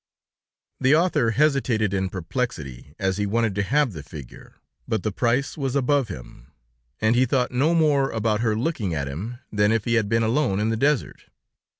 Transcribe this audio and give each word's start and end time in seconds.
The 0.79 0.95
author 0.95 1.29
hesitated 1.29 1.93
in 1.93 2.09
perplexity, 2.09 2.95
as 2.97 3.17
he 3.17 3.27
wanted 3.27 3.53
to 3.53 3.61
have 3.61 3.93
the 3.93 4.01
figure, 4.01 4.55
but 4.87 5.03
the 5.03 5.11
price 5.11 5.55
was 5.55 5.75
above 5.75 6.07
him, 6.07 6.47
and 6.99 7.15
he 7.15 7.27
thought 7.27 7.51
no 7.51 7.75
more 7.75 8.09
about 8.09 8.39
her 8.41 8.55
looking 8.55 8.95
at 8.95 9.07
him 9.07 9.37
than 9.51 9.71
if 9.71 9.85
he 9.85 9.93
had 9.93 10.09
been 10.09 10.23
alone 10.23 10.59
in 10.59 10.69
the 10.69 10.75
desert. 10.75 11.25